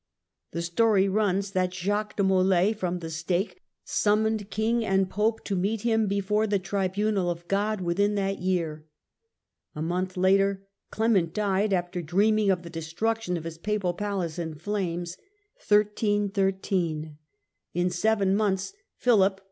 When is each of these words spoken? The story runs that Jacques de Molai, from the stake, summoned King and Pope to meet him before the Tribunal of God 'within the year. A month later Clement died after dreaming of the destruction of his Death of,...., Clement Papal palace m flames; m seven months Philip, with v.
The 0.49 0.63
story 0.63 1.07
runs 1.07 1.51
that 1.51 1.71
Jacques 1.75 2.15
de 2.17 2.23
Molai, 2.23 2.73
from 2.73 2.97
the 3.01 3.11
stake, 3.11 3.61
summoned 3.83 4.49
King 4.49 4.83
and 4.83 5.07
Pope 5.07 5.43
to 5.43 5.55
meet 5.55 5.81
him 5.81 6.07
before 6.07 6.47
the 6.47 6.57
Tribunal 6.57 7.29
of 7.29 7.47
God 7.47 7.81
'within 7.81 8.15
the 8.15 8.31
year. 8.35 8.87
A 9.75 9.81
month 9.83 10.17
later 10.17 10.67
Clement 10.89 11.35
died 11.35 11.71
after 11.71 12.01
dreaming 12.01 12.49
of 12.49 12.63
the 12.63 12.69
destruction 12.71 13.37
of 13.37 13.43
his 13.43 13.59
Death 13.59 13.59
of,...., 13.59 13.63
Clement 13.69 13.81
Papal 13.83 13.93
palace 13.93 14.39
m 14.39 14.55
flames; 14.55 15.17
m 15.69 15.87
seven 17.91 18.35
months 18.35 18.73
Philip, 18.97 19.33
with 19.33 19.37
v. 19.39 19.39